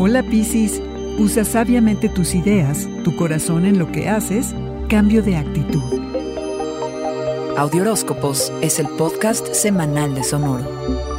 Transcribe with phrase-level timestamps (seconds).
[0.00, 0.80] Hola Piscis,
[1.18, 4.54] usa sabiamente tus ideas, tu corazón en lo que haces,
[4.88, 5.82] cambio de actitud.
[7.56, 11.17] Audioróscopos es el podcast semanal de Sonoro.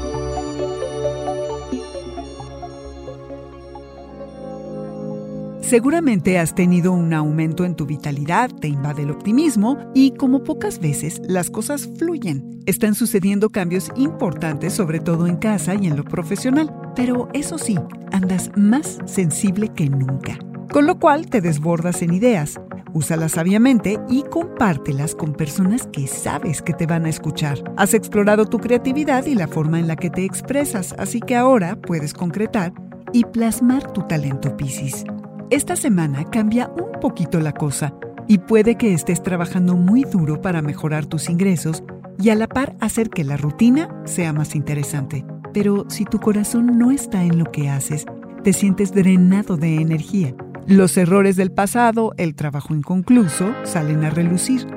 [5.69, 10.79] Seguramente has tenido un aumento en tu vitalidad, te invade el optimismo y como pocas
[10.79, 12.59] veces las cosas fluyen.
[12.65, 16.73] Están sucediendo cambios importantes sobre todo en casa y en lo profesional.
[16.95, 17.77] Pero eso sí,
[18.11, 20.39] andas más sensible que nunca.
[20.73, 22.59] Con lo cual te desbordas en ideas.
[22.91, 27.59] Úsalas sabiamente y compártelas con personas que sabes que te van a escuchar.
[27.77, 31.79] Has explorado tu creatividad y la forma en la que te expresas, así que ahora
[31.79, 32.73] puedes concretar
[33.13, 35.05] y plasmar tu talento Piscis.
[35.51, 37.95] Esta semana cambia un poquito la cosa
[38.27, 41.83] y puede que estés trabajando muy duro para mejorar tus ingresos
[42.21, 45.25] y a la par hacer que la rutina sea más interesante.
[45.51, 48.05] Pero si tu corazón no está en lo que haces,
[48.43, 50.35] te sientes drenado de energía.
[50.67, 54.67] Los errores del pasado, el trabajo inconcluso, salen a relucir.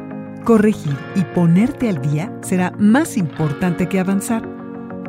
[0.42, 4.48] Corregir y ponerte al día será más importante que avanzar.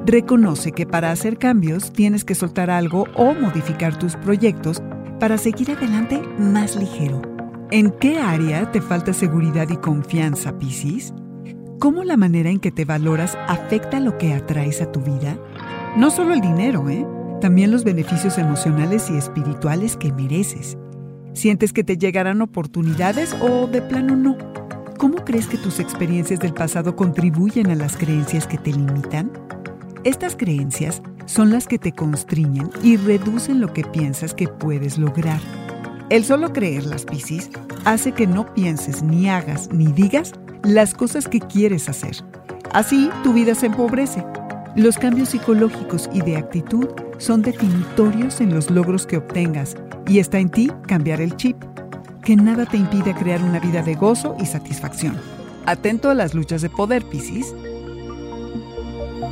[0.05, 4.83] Reconoce que para hacer cambios tienes que soltar algo o modificar tus proyectos
[5.23, 7.21] para seguir adelante más ligero.
[7.71, 11.13] ¿En qué área te falta seguridad y confianza, Piscis?
[11.79, 15.39] ¿Cómo la manera en que te valoras afecta lo que atraes a tu vida?
[15.95, 17.07] No solo el dinero, ¿eh?
[17.39, 20.77] También los beneficios emocionales y espirituales que mereces.
[21.31, 24.37] ¿Sientes que te llegarán oportunidades o de plano no?
[24.97, 29.31] ¿Cómo crees que tus experiencias del pasado contribuyen a las creencias que te limitan?
[30.03, 35.39] Estas creencias son las que te constriñen y reducen lo que piensas que puedes lograr.
[36.09, 37.49] El solo creer las Piscis
[37.85, 42.17] hace que no pienses ni hagas ni digas las cosas que quieres hacer.
[42.71, 44.23] Así tu vida se empobrece
[44.75, 46.87] los cambios psicológicos y de actitud
[47.19, 49.75] son definitorios en los logros que obtengas
[50.07, 51.57] y está en ti cambiar el chip.
[52.23, 55.15] Que nada te impida crear una vida de gozo y satisfacción.
[55.67, 57.53] Atento a las luchas de poder, Piscis.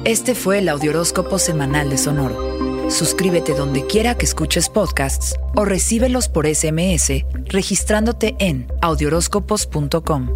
[0.04, 2.90] Este fue el Audioróscopo Semanal de Sonoro.
[2.90, 10.30] Suscríbete donde quiera que escuches podcasts o recíbelos por SMS registrándote en audioróscopos.com.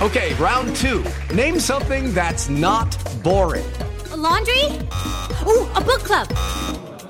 [0.00, 1.02] Okay, round two.
[1.32, 3.64] Name something that's not boring.
[4.12, 4.64] A laundry?
[5.46, 6.28] Ooh, a book club.